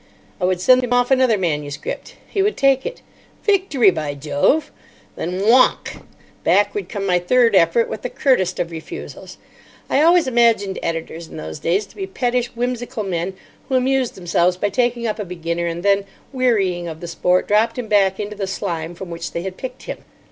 I 0.39 0.45
would 0.45 0.59
send 0.59 0.83
him 0.83 0.93
off 0.93 1.11
another 1.11 1.37
manuscript. 1.37 2.15
He 2.27 2.41
would 2.41 2.57
take 2.57 2.87
it. 2.87 3.03
Victory, 3.43 3.91
by 3.91 4.15
Jove! 4.15 4.71
Then—wonk! 5.15 5.97
Back 6.43 6.73
would 6.73 6.89
come 6.89 7.05
my 7.05 7.19
third 7.19 7.55
effort 7.55 7.87
with 7.87 8.01
the 8.01 8.09
curtest 8.09 8.57
of 8.59 8.71
refusals. 8.71 9.37
I 9.91 10.01
always 10.01 10.25
imagined 10.25 10.79
editors 10.81 11.27
in 11.27 11.37
those 11.37 11.59
days 11.59 11.85
to 11.85 11.95
be 11.95 12.07
pettish, 12.07 12.47
whimsical 12.55 13.03
men 13.03 13.35
who 13.69 13.75
amused 13.75 14.15
themselves 14.15 14.57
by 14.57 14.69
taking 14.69 15.05
up 15.05 15.19
a 15.19 15.23
beginner, 15.23 15.67
and 15.67 15.83
then, 15.83 16.05
wearying 16.33 16.87
of 16.87 16.99
the 16.99 17.07
sport, 17.07 17.47
dropped 17.47 17.77
him 17.77 17.87
back 17.87 18.19
into 18.19 18.35
the 18.35 18.47
slime 18.47 18.95
from 18.95 19.11
which 19.11 19.33
they 19.33 19.43
had 19.43 19.55
picked 19.55 19.83
him. 19.83 19.99